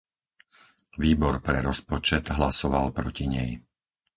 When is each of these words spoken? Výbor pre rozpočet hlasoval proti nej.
Výbor 1.03 1.35
pre 1.47 1.57
rozpočet 1.67 2.25
hlasoval 2.37 2.87
proti 2.99 3.25
nej. 3.35 3.51